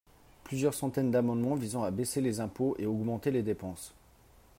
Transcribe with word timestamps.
plusieurs 0.45 0.73
centaines 0.73 1.11
d’amendements 1.11 1.53
visant 1.53 1.83
à 1.83 1.91
baisser 1.91 2.21
les 2.21 2.39
impôts 2.39 2.75
et 2.79 2.87
augmenter 2.87 3.29
les 3.29 3.43
dépenses. 3.43 3.93